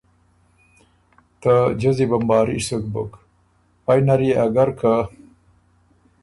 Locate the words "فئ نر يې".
3.83-4.33